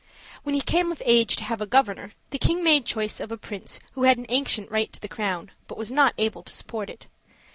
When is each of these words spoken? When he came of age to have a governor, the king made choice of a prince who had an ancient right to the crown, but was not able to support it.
When 0.41 0.55
he 0.55 0.61
came 0.61 0.91
of 0.91 1.03
age 1.05 1.35
to 1.35 1.43
have 1.43 1.61
a 1.61 1.67
governor, 1.67 2.13
the 2.31 2.39
king 2.39 2.63
made 2.63 2.85
choice 2.87 3.19
of 3.19 3.31
a 3.31 3.37
prince 3.37 3.79
who 3.91 4.01
had 4.01 4.17
an 4.17 4.25
ancient 4.29 4.71
right 4.71 4.91
to 4.91 4.99
the 4.99 5.07
crown, 5.07 5.51
but 5.67 5.77
was 5.77 5.91
not 5.91 6.15
able 6.17 6.41
to 6.41 6.53
support 6.53 6.89
it. 6.89 7.05